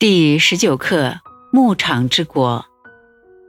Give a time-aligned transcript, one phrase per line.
[0.00, 1.18] 第十九课
[1.50, 2.64] 牧场之国。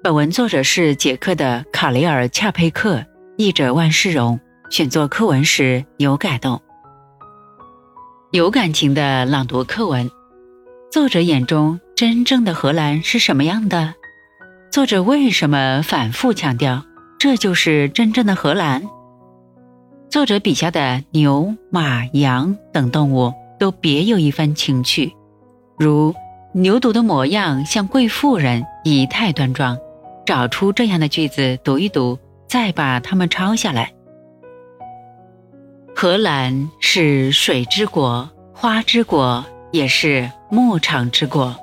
[0.01, 3.05] 本文作者是捷克的卡雷尔·恰佩克，
[3.37, 4.39] 译者万世荣。
[4.71, 6.59] 选作课文时有改动、
[8.31, 10.09] 有感情的朗读课文。
[10.91, 13.93] 作者眼中真正的荷兰是什么样的？
[14.71, 16.83] 作者为什么反复强调
[17.19, 18.89] 这就是真正的荷兰？
[20.09, 25.13] 作者笔下的牛、马、羊等动物都别有一番情趣，
[25.77, 26.11] 如。
[26.51, 29.77] 牛犊的模样像贵妇人，仪态端庄。
[30.25, 32.17] 找出这样的句子读一读，
[32.47, 33.91] 再把它们抄下来。
[35.95, 41.55] 荷兰是水之国、花之国，也是牧场之国。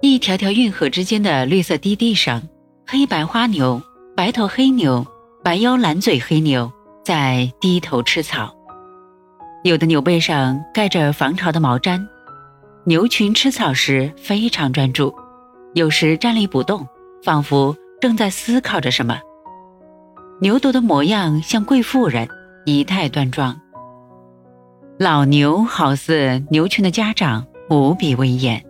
[0.00, 2.42] 一条条运河之间的绿色低地上，
[2.86, 3.80] 黑白花牛、
[4.16, 5.06] 白头黑牛、
[5.42, 6.70] 白腰蓝嘴黑牛
[7.04, 8.54] 在低头吃草，
[9.62, 12.04] 有的牛背上盖着防潮的毛毡。
[12.86, 15.14] 牛群吃草时非常专注，
[15.72, 16.86] 有时站立不动，
[17.22, 19.18] 仿佛正在思考着什么。
[20.42, 22.28] 牛犊的模样像贵妇人，
[22.66, 23.58] 仪态端庄。
[24.98, 28.62] 老牛好似牛群的家长，无比威严。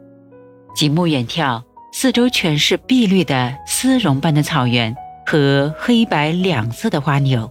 [0.76, 1.60] 极目远眺，
[1.92, 4.94] 四周全是碧绿的丝绒般的草原
[5.26, 7.50] 和黑白两色的花牛，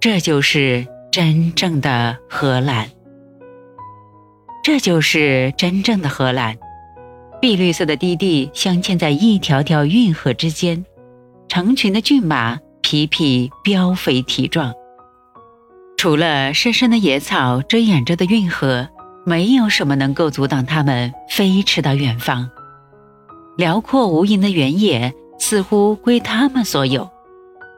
[0.00, 2.88] 这就是真正的荷兰。
[4.70, 6.54] 这就是真正的荷兰，
[7.40, 10.84] 碧绿色的低地镶嵌在一条条运河之间，
[11.48, 14.74] 成群的骏马匹匹膘肥体壮。
[15.96, 18.86] 除了深深的野草遮掩着的运河，
[19.24, 22.50] 没有什么能够阻挡它们飞驰到远方。
[23.56, 27.08] 辽阔无垠的原野似乎归他们所有，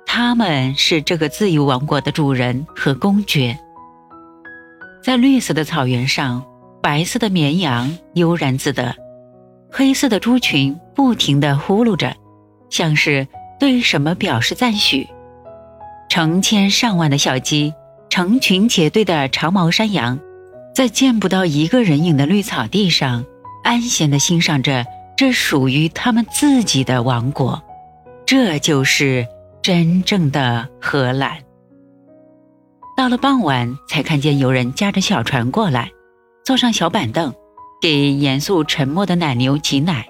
[0.04, 3.56] 他们是这个自由王国的主人和公爵。
[5.04, 6.44] 在绿色的草原上。
[6.82, 8.94] 白色的绵羊悠然自得，
[9.70, 12.14] 黑色的猪群不停地呼噜着，
[12.70, 13.26] 像是
[13.58, 15.06] 对什么表示赞许。
[16.08, 17.72] 成千上万的小鸡，
[18.08, 20.18] 成群结队的长毛山羊，
[20.74, 23.24] 在见不到一个人影的绿草地上，
[23.62, 24.84] 安闲地欣赏着
[25.16, 27.62] 这属于他们自己的王国。
[28.26, 29.26] 这就是
[29.62, 31.36] 真正的荷兰。
[32.96, 35.90] 到了傍晚，才看见有人驾着小船过来。
[36.50, 37.32] 坐上小板凳，
[37.80, 40.04] 给严肃沉默的奶牛挤奶。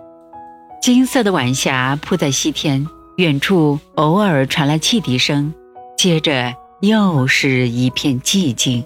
[0.80, 2.86] 金色的晚霞铺在西天，
[3.18, 5.52] 远处偶尔传来汽笛声，
[5.98, 8.82] 接着又是一片寂静。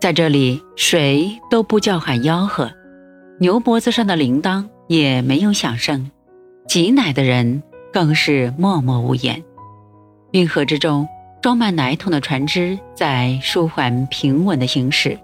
[0.00, 2.72] 在这里，谁都不叫喊吆喝，
[3.38, 6.10] 牛脖子上的铃铛也没有响声，
[6.66, 7.62] 挤奶的人
[7.92, 9.44] 更是默默无言。
[10.30, 11.06] 运河之中，
[11.42, 15.18] 装满奶桶的船只在舒缓平稳地行驶。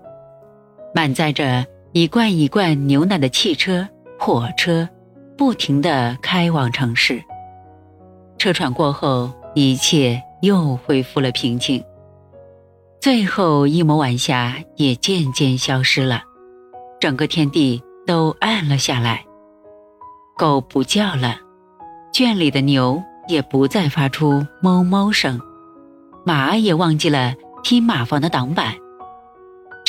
[0.94, 3.86] 满载着一罐一罐牛奶的汽车、
[4.18, 4.88] 火车，
[5.36, 7.22] 不停地开往城市。
[8.38, 11.82] 车船过后，一切又恢复了平静。
[13.00, 16.22] 最后一抹晚霞也渐渐消失了，
[17.00, 19.24] 整个天地都暗了下来。
[20.36, 21.36] 狗不叫了，
[22.12, 25.40] 圈里的牛也不再发出哞哞声，
[26.24, 28.74] 马也忘记了踢马房的挡板。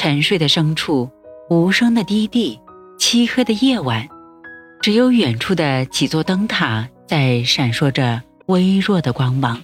[0.02, 1.12] 沉睡的牲畜，
[1.50, 2.58] 无声的低地，
[2.98, 4.08] 漆黑的夜晚，
[4.82, 9.62] 只有远处的几座灯塔在闪烁着微弱的光芒。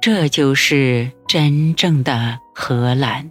[0.00, 3.30] 这就是真正的荷兰。